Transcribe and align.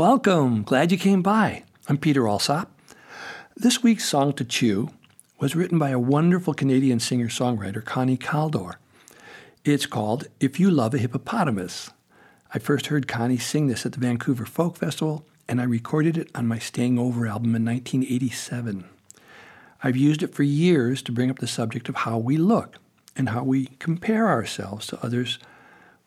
Welcome. 0.00 0.62
Glad 0.62 0.92
you 0.92 0.96
came 0.96 1.20
by. 1.20 1.64
I'm 1.86 1.98
Peter 1.98 2.26
Alsop. 2.26 2.70
This 3.54 3.82
week's 3.82 4.08
song 4.08 4.32
to 4.32 4.46
chew 4.46 4.88
was 5.38 5.54
written 5.54 5.78
by 5.78 5.90
a 5.90 5.98
wonderful 5.98 6.54
Canadian 6.54 7.00
singer 7.00 7.28
songwriter, 7.28 7.84
Connie 7.84 8.16
Kaldor. 8.16 8.76
It's 9.62 9.84
called 9.84 10.26
If 10.40 10.58
You 10.58 10.70
Love 10.70 10.94
a 10.94 10.98
Hippopotamus. 10.98 11.90
I 12.54 12.58
first 12.58 12.86
heard 12.86 13.08
Connie 13.08 13.36
sing 13.36 13.66
this 13.66 13.84
at 13.84 13.92
the 13.92 14.00
Vancouver 14.00 14.46
Folk 14.46 14.78
Festival, 14.78 15.26
and 15.46 15.60
I 15.60 15.64
recorded 15.64 16.16
it 16.16 16.30
on 16.34 16.48
my 16.48 16.58
Staying 16.58 16.98
Over 16.98 17.26
album 17.26 17.54
in 17.54 17.66
1987. 17.66 18.86
I've 19.84 19.98
used 19.98 20.22
it 20.22 20.34
for 20.34 20.44
years 20.44 21.02
to 21.02 21.12
bring 21.12 21.28
up 21.28 21.40
the 21.40 21.46
subject 21.46 21.90
of 21.90 21.96
how 21.96 22.16
we 22.16 22.38
look 22.38 22.78
and 23.16 23.28
how 23.28 23.44
we 23.44 23.66
compare 23.78 24.28
ourselves 24.28 24.86
to 24.86 25.04
others 25.04 25.38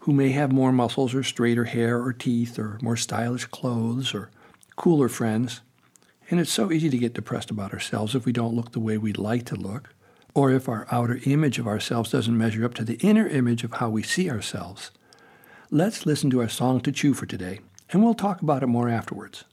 who 0.04 0.12
may 0.12 0.32
have 0.32 0.52
more 0.52 0.74
muscles 0.74 1.14
or 1.14 1.24
straighter 1.24 1.64
hair 1.64 2.02
or 2.02 2.12
teeth 2.12 2.60
or 2.60 2.78
more 2.82 2.98
stylish 2.98 3.46
clothes 3.46 4.14
or 4.14 4.30
cooler 4.76 5.08
friends. 5.08 5.62
And 6.30 6.42
it's 6.42 6.52
so 6.52 6.74
easy 6.74 6.90
to 6.90 6.98
get 6.98 7.14
depressed 7.14 7.50
about 7.50 7.72
ourselves 7.72 8.14
if 8.14 8.26
we 8.26 8.34
don't 8.34 8.54
look 8.54 8.74
the 8.74 8.82
way 8.82 8.98
we'd 8.98 9.18
like 9.18 9.46
to 9.46 9.56
look, 9.56 9.96
or 10.34 10.52
if 10.52 10.68
our 10.68 10.86
outer 10.92 11.22
image 11.24 11.58
of 11.58 11.68
ourselves 11.68 12.12
doesn't 12.12 12.38
measure 12.38 12.66
up 12.66 12.74
to 12.74 12.84
the 12.84 12.98
inner 12.98 13.28
image 13.28 13.64
of 13.64 13.76
how 13.76 13.90
we 13.90 14.04
see 14.04 14.30
ourselves. 14.30 14.92
Let's 15.72 16.06
listen 16.06 16.30
to 16.32 16.42
our 16.42 16.50
song 16.50 16.82
to 16.82 16.92
chew 16.92 17.14
for 17.14 17.26
today, 17.26 17.62
and 17.90 18.04
we'll 18.04 18.14
talk 18.14 18.42
about 18.42 18.62
it 18.62 18.68
more 18.68 18.90
afterwards. 18.90 19.46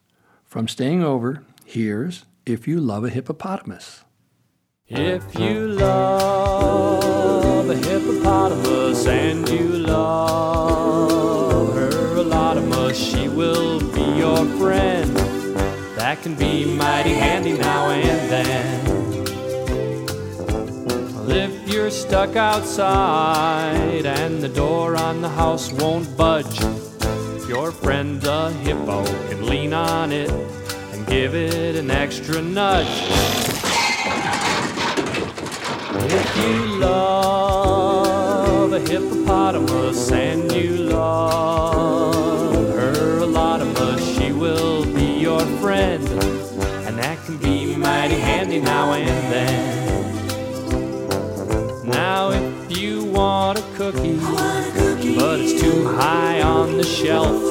From 0.45 0.67
Staying 0.67 1.01
Over, 1.01 1.43
here's 1.63 2.25
If 2.45 2.67
You 2.67 2.81
Love 2.81 3.05
a 3.05 3.09
Hippopotamus. 3.09 4.03
If 4.89 5.39
you 5.39 5.67
love 5.69 7.40
a 7.71 7.75
hippopotamus 7.75 9.07
and 9.07 9.47
you 9.47 9.69
love 9.69 11.73
her 11.73 12.17
a 12.17 12.21
lot 12.21 12.57
of 12.57 12.67
much, 12.67 12.97
she 12.97 13.29
will 13.29 13.79
be 13.93 14.01
your 14.17 14.43
friend. 14.59 15.15
That 15.95 16.21
can 16.21 16.35
be 16.35 16.65
mighty 16.65 17.13
handy 17.13 17.53
now 17.53 17.91
and 17.91 18.29
then. 18.29 18.87
If 21.29 21.69
you're 21.69 21.91
stuck 21.91 22.35
outside 22.35 24.05
and 24.05 24.41
the 24.41 24.49
door 24.49 24.97
on 24.97 25.21
the 25.21 25.29
house 25.29 25.71
won't 25.71 26.17
budge, 26.17 26.59
your 27.47 27.71
friend 27.71 28.21
the 28.21 28.49
hippo 28.65 29.05
can 29.29 29.45
lean 29.45 29.71
on 29.71 30.11
it 30.11 30.29
and 30.29 31.07
give 31.07 31.35
it 31.35 31.77
an 31.77 31.89
extra 31.89 32.41
nudge. 32.41 33.50
If 36.13 36.35
you 36.37 36.77
love 36.79 38.73
a 38.73 38.79
hippopotamus 38.79 40.11
and 40.11 40.51
you 40.51 40.75
love 40.75 42.53
her 42.73 43.19
a 43.19 43.25
lot 43.25 43.61
of 43.61 43.73
much, 43.79 44.03
she 44.03 44.33
will 44.33 44.83
be 44.93 45.19
your 45.19 45.39
friend, 45.61 46.05
and 46.85 46.97
that 46.97 47.17
can 47.25 47.37
be 47.37 47.77
mighty 47.77 48.15
handy 48.15 48.59
now 48.59 48.91
and 48.91 49.31
then. 49.31 49.87
Now, 51.87 52.31
if 52.31 52.77
you 52.77 53.05
want 53.05 53.59
a 53.59 53.61
cookie, 53.77 54.17
but 55.15 55.39
it's 55.39 55.61
too 55.61 55.87
high 55.87 56.41
on 56.41 56.75
the 56.77 56.83
shelf, 56.83 57.41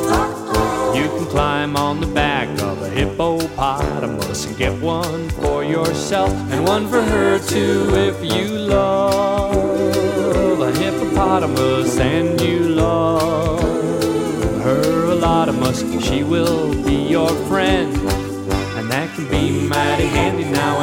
you 0.95 1.09
can 1.09 1.27
climb 1.27 1.77
on 1.77 2.01
the 2.01 2.07
back 2.07 2.49
of 2.63 2.83
a 2.83 2.89
hippopotamus 2.89 4.47
and 4.47 4.57
get 4.57 4.73
one 4.81 5.29
for 5.31 5.65
yourself 5.65 6.31
and 6.51 6.67
one 6.67 6.89
for 6.89 7.03
her 7.03 7.39
too 7.39 7.89
if 7.95 8.25
you 8.25 8.59
love 8.59 10.61
a 10.61 10.73
hippopotamus 10.79 11.99
and 11.99 12.41
you 12.41 12.61
love 12.69 13.61
her 14.63 15.05
a 15.07 15.15
lot 15.15 15.49
of 15.49 15.59
musk. 15.59 15.87
She 16.01 16.23
will 16.23 16.73
be 16.85 16.95
your 16.95 17.31
friend, 17.47 17.95
and 18.77 18.91
that 18.91 19.15
can 19.15 19.29
be 19.29 19.67
mighty 19.67 20.07
handy 20.07 20.45
now 20.45 20.81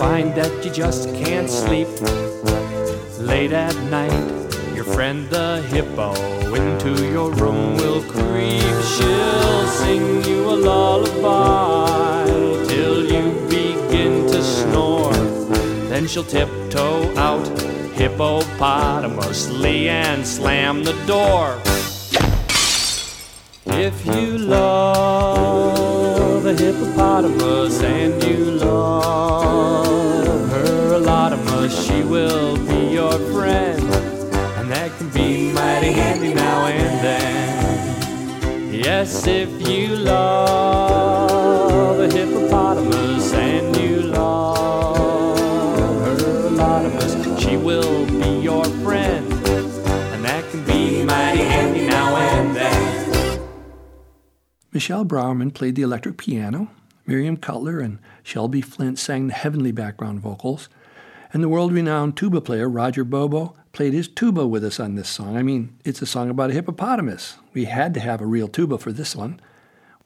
find 0.00 0.34
that 0.34 0.64
you 0.64 0.70
just 0.70 1.14
can't 1.14 1.50
sleep 1.50 1.86
late 3.18 3.52
at 3.52 3.76
night, 3.90 4.28
your 4.74 4.84
friend 4.84 5.28
the 5.28 5.60
hippo 5.68 6.14
into 6.54 6.92
your 7.12 7.30
room 7.34 7.76
will 7.76 8.02
creep. 8.04 8.62
She'll 8.92 9.66
sing 9.66 10.24
you 10.24 10.48
a 10.48 10.56
lullaby 10.68 12.24
till 12.66 13.04
you 13.12 13.24
begin 13.50 14.26
to 14.28 14.42
snore. 14.42 15.12
Then 15.90 16.06
she'll 16.06 16.24
tiptoe 16.24 17.14
out 17.18 17.44
hippopotamusly 17.98 19.88
and 19.88 20.26
slam 20.26 20.82
the 20.82 20.94
door. 21.06 21.60
If 23.66 24.06
you 24.06 24.38
love 24.38 25.79
hippopotamus 26.60 27.82
and 27.82 28.22
you 28.22 28.50
love 28.50 30.50
her 30.50 30.92
a 30.92 30.98
lot 30.98 31.32
of 31.32 31.42
much, 31.46 31.72
she 31.72 32.02
will 32.02 32.58
be 32.66 32.92
your 32.92 33.12
friend, 33.32 33.82
and 34.58 34.70
that 34.70 34.92
can 34.98 35.08
be 35.08 35.50
mighty 35.52 35.92
handy 35.92 36.34
now 36.34 36.66
and 36.66 37.02
then. 37.02 38.74
Yes, 38.74 39.26
if 39.26 39.48
you 39.66 39.96
love 39.96 41.19
Michelle 54.80 55.04
Browerman 55.04 55.52
played 55.52 55.74
the 55.74 55.82
electric 55.82 56.16
piano, 56.16 56.70
Miriam 57.04 57.36
Cutler 57.36 57.80
and 57.80 57.98
Shelby 58.22 58.62
Flint 58.62 58.98
sang 58.98 59.26
the 59.26 59.34
heavenly 59.34 59.72
background 59.72 60.20
vocals, 60.20 60.70
and 61.34 61.42
the 61.42 61.50
world 61.50 61.70
renowned 61.70 62.16
tuba 62.16 62.40
player 62.40 62.66
Roger 62.66 63.04
Bobo 63.04 63.54
played 63.74 63.92
his 63.92 64.08
tuba 64.08 64.46
with 64.46 64.64
us 64.64 64.80
on 64.80 64.94
this 64.94 65.10
song. 65.10 65.36
I 65.36 65.42
mean, 65.42 65.76
it's 65.84 66.00
a 66.00 66.06
song 66.06 66.30
about 66.30 66.48
a 66.48 66.54
hippopotamus. 66.54 67.36
We 67.52 67.66
had 67.66 67.92
to 67.92 68.00
have 68.00 68.22
a 68.22 68.26
real 68.26 68.48
tuba 68.48 68.78
for 68.78 68.90
this 68.90 69.14
one. 69.14 69.38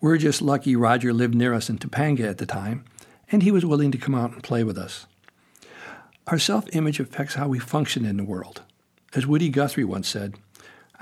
We're 0.00 0.18
just 0.18 0.42
lucky 0.42 0.74
Roger 0.74 1.12
lived 1.12 1.36
near 1.36 1.54
us 1.54 1.70
in 1.70 1.78
Topanga 1.78 2.28
at 2.28 2.38
the 2.38 2.44
time, 2.44 2.84
and 3.30 3.44
he 3.44 3.52
was 3.52 3.64
willing 3.64 3.92
to 3.92 3.98
come 3.98 4.16
out 4.16 4.32
and 4.32 4.42
play 4.42 4.64
with 4.64 4.76
us. 4.76 5.06
Our 6.26 6.40
self 6.40 6.66
image 6.74 6.98
affects 6.98 7.34
how 7.34 7.46
we 7.46 7.60
function 7.60 8.04
in 8.04 8.16
the 8.16 8.24
world. 8.24 8.62
As 9.14 9.24
Woody 9.24 9.50
Guthrie 9.50 9.84
once 9.84 10.08
said, 10.08 10.34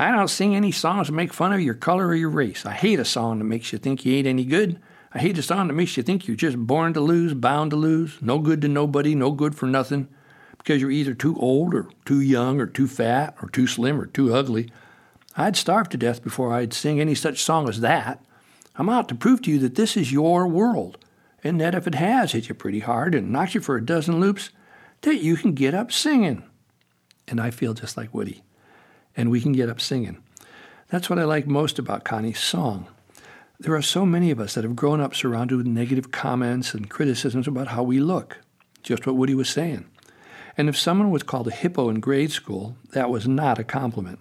I 0.02 0.10
don't 0.10 0.26
sing 0.26 0.56
any 0.56 0.72
songs 0.72 1.06
that 1.06 1.12
make 1.12 1.32
fun 1.32 1.52
of 1.52 1.60
your 1.60 1.74
color 1.74 2.08
or 2.08 2.14
your 2.16 2.28
race. 2.28 2.66
I 2.66 2.72
hate 2.72 2.98
a 2.98 3.04
song 3.04 3.38
that 3.38 3.44
makes 3.44 3.72
you 3.72 3.78
think 3.78 4.04
you 4.04 4.16
ain't 4.16 4.26
any 4.26 4.44
good. 4.44 4.80
I 5.14 5.20
hate 5.20 5.38
a 5.38 5.42
song 5.42 5.68
that 5.68 5.74
makes 5.74 5.96
you 5.96 6.02
think 6.02 6.26
you're 6.26 6.36
just 6.36 6.58
born 6.58 6.92
to 6.94 7.00
lose, 7.00 7.34
bound 7.34 7.70
to 7.70 7.76
lose, 7.76 8.18
no 8.20 8.40
good 8.40 8.60
to 8.62 8.68
nobody, 8.68 9.14
no 9.14 9.30
good 9.30 9.54
for 9.54 9.66
nothing, 9.66 10.08
because 10.58 10.80
you're 10.80 10.90
either 10.90 11.14
too 11.14 11.38
old 11.38 11.72
or 11.72 11.88
too 12.04 12.20
young 12.20 12.60
or 12.60 12.66
too 12.66 12.88
fat 12.88 13.36
or 13.40 13.48
too 13.48 13.68
slim 13.68 14.00
or 14.00 14.06
too 14.06 14.34
ugly. 14.34 14.72
I'd 15.36 15.56
starve 15.56 15.88
to 15.90 15.96
death 15.96 16.24
before 16.24 16.52
I'd 16.52 16.72
sing 16.72 17.00
any 17.00 17.14
such 17.14 17.40
song 17.40 17.68
as 17.68 17.80
that. 17.80 18.24
I'm 18.74 18.88
out 18.88 19.08
to 19.10 19.14
prove 19.14 19.42
to 19.42 19.52
you 19.52 19.60
that 19.60 19.76
this 19.76 19.96
is 19.96 20.10
your 20.10 20.48
world, 20.48 20.98
and 21.44 21.60
that 21.60 21.76
if 21.76 21.86
it 21.86 21.94
has 21.94 22.32
hit 22.32 22.48
you 22.48 22.56
pretty 22.56 22.80
hard 22.80 23.14
and 23.14 23.30
knocked 23.30 23.54
you 23.54 23.60
for 23.60 23.76
a 23.76 23.86
dozen 23.86 24.18
loops, 24.18 24.50
that 25.02 25.22
you 25.22 25.36
can 25.36 25.54
get 25.54 25.74
up 25.74 25.92
singing. 25.92 26.42
And 27.28 27.40
I 27.40 27.52
feel 27.52 27.72
just 27.72 27.96
like 27.96 28.12
Woody 28.12 28.42
and 29.16 29.30
we 29.30 29.40
can 29.40 29.52
get 29.52 29.68
up 29.68 29.80
singing. 29.80 30.22
That's 30.88 31.08
what 31.08 31.18
I 31.18 31.24
like 31.24 31.46
most 31.46 31.78
about 31.78 32.04
Connie's 32.04 32.38
song. 32.38 32.86
There 33.58 33.74
are 33.74 33.82
so 33.82 34.04
many 34.04 34.30
of 34.30 34.40
us 34.40 34.54
that 34.54 34.64
have 34.64 34.76
grown 34.76 35.00
up 35.00 35.14
surrounded 35.14 35.56
with 35.56 35.66
negative 35.66 36.10
comments 36.10 36.74
and 36.74 36.90
criticisms 36.90 37.46
about 37.46 37.68
how 37.68 37.82
we 37.82 38.00
look, 38.00 38.38
just 38.82 39.06
what 39.06 39.16
Woody 39.16 39.34
was 39.34 39.48
saying. 39.48 39.86
And 40.56 40.68
if 40.68 40.76
someone 40.76 41.10
was 41.10 41.22
called 41.22 41.48
a 41.48 41.52
hippo 41.52 41.88
in 41.88 42.00
grade 42.00 42.32
school, 42.32 42.76
that 42.90 43.08
was 43.08 43.26
not 43.26 43.58
a 43.58 43.64
compliment. 43.64 44.18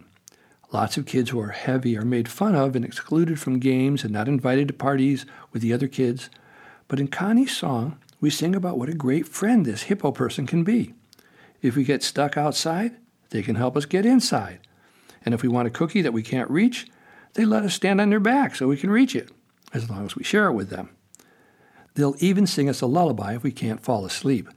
Lots 0.72 0.96
of 0.96 1.06
kids 1.06 1.32
who 1.32 1.40
are 1.42 1.50
heavy 1.50 1.98
are 1.98 2.06
made 2.06 2.30
fun 2.30 2.56
of 2.56 2.76
and 2.76 2.86
excluded 2.86 3.40
from 3.40 3.60
games 3.60 4.04
and 4.04 4.14
not 4.14 4.30
invited 4.30 4.70
to 4.70 4.74
parties 4.74 5.26
with 5.52 5.62
the 5.62 5.74
other 5.74 5.88
kids. 5.88 6.30
But 6.88 7.00
in 7.00 7.10
Connie's 7.10 7.56
song, 7.56 7.98
we 8.22 8.30
sing 8.30 8.56
about 8.56 8.78
what 8.78 8.88
a 8.88 8.94
great 8.94 9.28
friend 9.28 9.66
this 9.66 9.84
hippo 9.84 10.12
person 10.12 10.48
can 10.48 10.64
be. 10.64 10.94
If 11.62 11.76
we 11.76 11.84
get 11.84 12.04
stuck 12.04 12.38
outside, 12.38 12.96
they 13.32 13.42
can 13.42 13.56
help 13.56 13.76
us 13.76 13.86
get 13.86 14.06
inside. 14.06 14.60
And 15.24 15.34
if 15.34 15.42
we 15.42 15.50
want 15.50 15.68
a 15.68 15.72
cookie 15.72 16.02
that 16.02 16.14
we 16.14 16.24
can't 16.24 16.50
reach, 16.50 16.88
They 17.34 17.46
let 17.46 17.64
us 17.64 17.74
stand 17.74 18.02
on 18.02 18.10
their 18.10 18.20
back 18.20 18.56
so 18.56 18.68
we 18.68 18.78
can 18.78 18.90
reach 18.90 19.16
it, 19.16 19.30
as 19.74 19.90
long 19.90 20.06
as 20.06 20.16
we 20.16 20.24
share 20.24 20.48
it 20.48 20.54
with 20.54 20.70
them. 20.70 20.90
They'll 21.96 22.16
even 22.20 22.48
sing 22.48 22.70
us 22.70 22.82
a 22.82 22.88
lullaby 22.88 23.36
if 23.36 23.44
we 23.44 23.52
can't 23.52 23.82
fall 23.82 24.06
asleep. 24.06 24.50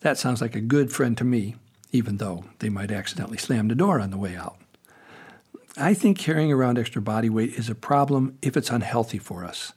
That 0.00 0.18
sounds 0.18 0.40
like 0.40 0.56
a 0.56 0.60
good 0.60 0.92
friend 0.92 1.16
to 1.18 1.24
me, 1.24 1.56
even 1.90 2.16
though 2.16 2.44
they 2.58 2.68
might 2.68 2.90
accidentally 2.90 3.38
slam 3.38 3.68
the 3.68 3.74
door 3.74 4.00
on 4.00 4.10
the 4.10 4.18
way 4.18 4.36
out. 4.36 4.56
I 5.76 5.94
think 5.94 6.18
carrying 6.18 6.52
around 6.52 6.78
extra 6.78 7.00
body 7.00 7.30
weight 7.30 7.54
is 7.54 7.70
a 7.70 7.74
problem 7.74 8.36
if 8.42 8.56
it's 8.56 8.70
unhealthy 8.70 9.18
for 9.18 9.44
us. 9.44 9.72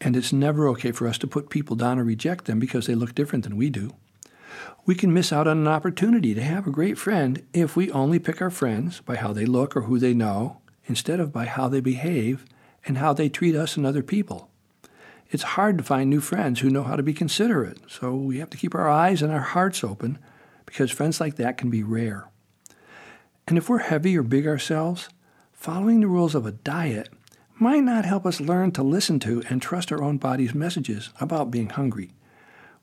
And 0.00 0.16
it's 0.16 0.32
never 0.32 0.68
okay 0.68 0.92
for 0.92 1.08
us 1.08 1.18
to 1.18 1.26
put 1.26 1.50
people 1.50 1.74
down 1.74 1.98
or 1.98 2.04
reject 2.04 2.44
them 2.44 2.60
because 2.60 2.86
they 2.86 2.94
look 2.94 3.14
different 3.14 3.44
than 3.44 3.56
we 3.56 3.68
do. 3.68 3.94
We 4.86 4.94
can 4.94 5.12
miss 5.12 5.32
out 5.32 5.46
on 5.46 5.58
an 5.58 5.68
opportunity 5.68 6.34
to 6.34 6.42
have 6.42 6.66
a 6.66 6.72
great 6.72 6.98
friend 6.98 7.44
if 7.52 7.76
we 7.76 7.90
only 7.90 8.18
pick 8.18 8.40
our 8.40 8.50
friends 8.50 9.00
by 9.00 9.16
how 9.16 9.32
they 9.32 9.44
look 9.44 9.76
or 9.76 9.82
who 9.82 9.98
they 9.98 10.14
know, 10.14 10.60
instead 10.86 11.20
of 11.20 11.32
by 11.32 11.44
how 11.44 11.68
they 11.68 11.80
behave 11.80 12.44
and 12.86 12.98
how 12.98 13.12
they 13.12 13.28
treat 13.28 13.54
us 13.54 13.76
and 13.76 13.84
other 13.84 14.02
people. 14.02 14.50
It's 15.30 15.42
hard 15.42 15.76
to 15.76 15.84
find 15.84 16.08
new 16.08 16.22
friends 16.22 16.60
who 16.60 16.70
know 16.70 16.84
how 16.84 16.96
to 16.96 17.02
be 17.02 17.12
considerate, 17.12 17.78
so 17.86 18.14
we 18.14 18.38
have 18.38 18.48
to 18.50 18.56
keep 18.56 18.74
our 18.74 18.88
eyes 18.88 19.20
and 19.20 19.30
our 19.30 19.40
hearts 19.40 19.84
open 19.84 20.18
because 20.64 20.90
friends 20.90 21.20
like 21.20 21.36
that 21.36 21.58
can 21.58 21.68
be 21.68 21.82
rare. 21.82 22.28
And 23.46 23.58
if 23.58 23.68
we're 23.68 23.78
heavy 23.78 24.16
or 24.16 24.22
big 24.22 24.46
ourselves, 24.46 25.08
following 25.52 26.00
the 26.00 26.06
rules 26.06 26.34
of 26.34 26.46
a 26.46 26.52
diet 26.52 27.10
might 27.58 27.82
not 27.82 28.04
help 28.04 28.24
us 28.24 28.40
learn 28.40 28.72
to 28.72 28.82
listen 28.82 29.18
to 29.20 29.42
and 29.50 29.60
trust 29.60 29.92
our 29.92 30.02
own 30.02 30.16
body's 30.16 30.54
messages 30.54 31.10
about 31.20 31.50
being 31.50 31.70
hungry. 31.70 32.12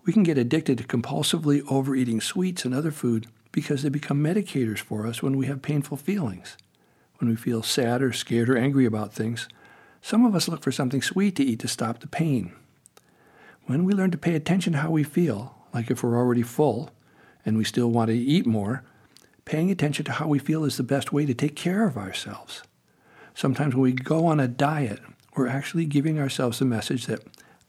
We 0.05 0.13
can 0.13 0.23
get 0.23 0.37
addicted 0.37 0.77
to 0.77 0.83
compulsively 0.83 1.63
overeating 1.67 2.21
sweets 2.21 2.63
and 2.63 2.75
other 2.75 2.91
food 2.91 3.25
because 3.51 3.81
they 3.81 3.89
become 3.89 4.23
medicators 4.23 4.77
for 4.77 5.07
us 5.07 5.23
when 5.23 5.35
we 5.35 5.47
have 5.47 5.63
painful 5.63 5.97
feelings. 5.97 6.57
When 7.17 7.29
we 7.29 7.35
feel 7.35 7.63
sad 7.63 8.03
or 8.03 8.13
scared 8.13 8.49
or 8.49 8.57
angry 8.57 8.85
about 8.85 9.13
things, 9.13 9.47
some 10.01 10.23
of 10.23 10.35
us 10.35 10.47
look 10.47 10.61
for 10.61 10.71
something 10.71 11.01
sweet 11.01 11.35
to 11.37 11.43
eat 11.43 11.59
to 11.61 11.67
stop 11.67 11.99
the 11.99 12.07
pain. 12.07 12.51
When 13.65 13.83
we 13.83 13.93
learn 13.93 14.11
to 14.11 14.17
pay 14.17 14.35
attention 14.35 14.73
to 14.73 14.79
how 14.79 14.91
we 14.91 15.03
feel, 15.03 15.55
like 15.73 15.89
if 15.89 16.03
we're 16.03 16.17
already 16.17 16.43
full 16.43 16.91
and 17.43 17.57
we 17.57 17.63
still 17.63 17.89
want 17.89 18.09
to 18.09 18.15
eat 18.15 18.45
more, 18.45 18.83
paying 19.45 19.71
attention 19.71 20.05
to 20.05 20.11
how 20.11 20.27
we 20.27 20.37
feel 20.37 20.65
is 20.65 20.77
the 20.77 20.83
best 20.83 21.11
way 21.11 21.25
to 21.25 21.33
take 21.33 21.55
care 21.55 21.87
of 21.87 21.97
ourselves. 21.97 22.61
Sometimes 23.33 23.73
when 23.73 23.81
we 23.81 23.93
go 23.93 24.27
on 24.27 24.39
a 24.39 24.47
diet, 24.47 24.99
we're 25.35 25.47
actually 25.47 25.85
giving 25.85 26.19
ourselves 26.19 26.59
the 26.59 26.65
message 26.65 27.07
that 27.07 27.21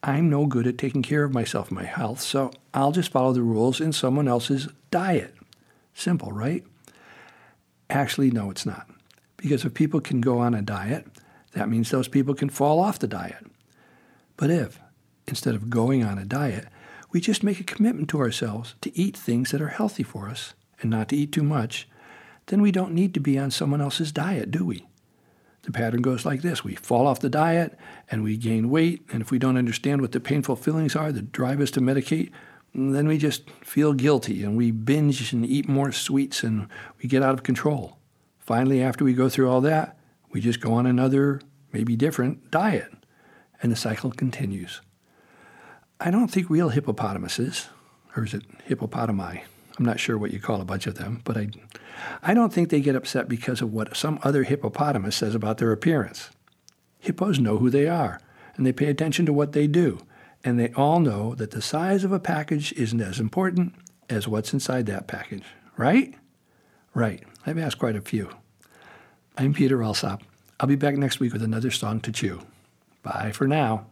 I'm 0.02 0.31
no 0.31 0.46
good 0.46 0.66
at 0.66 0.78
taking 0.78 1.02
care 1.02 1.25
of 1.25 1.34
myself 1.34 1.69
and 1.69 1.76
my 1.76 1.84
health, 1.84 2.20
so 2.20 2.52
I'll 2.72 2.93
just 2.93 3.10
follow 3.10 3.32
the 3.32 3.43
rules 3.43 3.81
in 3.81 3.93
someone 3.93 4.28
else's 4.28 4.69
diet. 4.90 5.34
Simple, 5.94 6.31
right? 6.31 6.64
Actually, 7.90 8.31
no, 8.31 8.50
it's 8.50 8.66
not. 8.66 8.88
Because 9.37 9.64
if 9.64 9.75
people 9.75 10.00
can 10.00 10.20
go 10.20 10.38
on 10.38 10.54
a 10.54 10.62
diet, 10.62 11.06
that 11.52 11.69
means 11.69 11.90
those 11.90 12.08
people 12.08 12.34
can 12.34 12.50
fall 12.50 12.78
off 12.81 12.98
the 12.98 13.06
diet. 13.06 13.46
But 14.37 14.50
if, 14.50 14.78
instead 15.26 15.54
of 15.54 15.70
going 15.70 16.04
on 16.04 16.19
a 16.19 16.25
diet, 16.25 16.66
we 17.12 17.20
just 17.20 17.43
make 17.43 17.60
a 17.60 17.64
commitment 17.64 18.08
to 18.10 18.20
ourselves 18.20 18.75
to 18.82 18.96
eat 18.96 19.16
things 19.16 19.50
that 19.50 19.62
are 19.62 19.69
healthy 19.69 20.02
for 20.02 20.28
us, 20.28 20.54
and 20.81 20.90
not 20.90 21.08
to 21.08 21.16
eat 21.16 21.32
too 21.32 21.43
much, 21.43 21.88
then 22.46 22.60
we 22.60 22.70
don't 22.70 22.93
need 22.93 23.14
to 23.14 23.20
be 23.20 23.38
on 23.38 23.50
someone 23.50 23.81
else's 23.81 24.12
diet, 24.12 24.50
do 24.50 24.64
we? 24.64 24.87
The 25.66 25.72
pattern 25.72 26.00
goes 26.00 26.24
like 26.24 26.42
this 26.42 26.62
we 26.62 26.76
fall 26.76 27.08
off 27.08 27.18
the 27.18 27.28
diet 27.28 27.76
and 28.08 28.22
we 28.22 28.36
gain 28.36 28.70
weight, 28.70 29.04
and 29.12 29.20
if 29.20 29.32
we 29.32 29.38
don't 29.40 29.56
understand 29.56 30.00
what 30.00 30.12
the 30.12 30.20
painful 30.20 30.54
feelings 30.54 30.94
are 30.94 31.10
that 31.10 31.32
drive 31.32 31.60
us 31.60 31.72
to 31.72 31.80
medicate, 31.80 32.30
then 32.72 33.08
we 33.08 33.18
just 33.18 33.50
feel 33.64 33.92
guilty 33.92 34.44
and 34.44 34.56
we 34.56 34.70
binge 34.70 35.32
and 35.32 35.44
eat 35.44 35.68
more 35.68 35.90
sweets 35.90 36.44
and 36.44 36.68
we 37.02 37.08
get 37.08 37.20
out 37.20 37.34
of 37.34 37.42
control. 37.42 37.98
Finally, 38.38 38.80
after 38.80 39.04
we 39.04 39.12
go 39.12 39.28
through 39.28 39.50
all 39.50 39.60
that, 39.60 39.98
we 40.30 40.40
just 40.40 40.60
go 40.60 40.72
on 40.72 40.86
another, 40.86 41.40
maybe 41.72 41.96
different, 41.96 42.48
diet, 42.52 42.92
and 43.60 43.72
the 43.72 43.76
cycle 43.76 44.12
continues. 44.12 44.82
I 45.98 46.12
don't 46.12 46.28
think 46.28 46.48
real 46.48 46.69
hippopotamuses, 46.69 47.70
or 48.14 48.24
is 48.24 48.34
it 48.34 48.44
hippopotami? 48.69 49.42
I'm 49.78 49.84
not 49.84 50.00
sure 50.00 50.17
what 50.17 50.32
you 50.32 50.40
call 50.40 50.61
a 50.61 50.64
bunch 50.64 50.87
of 50.87 50.94
them, 50.94 51.20
but 51.25 51.37
I, 51.37 51.49
I 52.23 52.34
don't 52.34 52.52
think 52.52 52.70
they 52.70 52.81
get 52.81 52.96
upset 52.96 53.28
because 53.28 53.61
of 53.61 53.73
what 53.73 53.96
some 53.96 54.19
other 54.23 54.44
hippopotamus 54.44 55.17
says 55.17 55.34
about 55.34 55.58
their 55.58 55.73
appearance. 55.73 56.31
Hippos 56.99 57.38
know 57.38 57.58
who 57.58 57.70
they 57.70 57.87
are, 57.87 58.20
and 58.56 58.67
they 58.67 58.73
pay 58.73 58.87
attention 58.87 59.26
to 59.26 59.32
what 59.32 59.52
they 59.52 59.67
do, 59.67 60.00
and 60.43 60.58
they 60.58 60.73
all 60.73 61.00
know 61.00 61.34
that 61.34 61.50
the 61.50 61.62
size 61.62 62.05
of 62.05 62.12
a 62.12 62.20
package 62.20 62.73
isn't 62.73 63.00
as 63.00 63.20
important 63.20 63.75
as 64.08 64.26
what's 64.26 64.52
inside 64.52 64.87
that 64.87 65.06
package, 65.06 65.44
right? 65.76 66.14
Right. 66.94 67.22
I've 67.44 67.58
asked 67.58 67.79
quite 67.79 67.96
a 67.96 68.00
few. 68.00 68.31
I'm 69.37 69.52
Peter 69.52 69.82
Alsop. 69.82 70.22
I'll 70.58 70.69
be 70.69 70.76
back 70.76 70.96
next 70.96 71.20
week 71.20 71.34
with 71.34 71.43
another 71.43 71.70
song 71.70 72.00
to 72.00 72.12
chew. 72.12 72.40
Bye 73.02 73.32
for 73.32 73.46
now. 73.46 73.87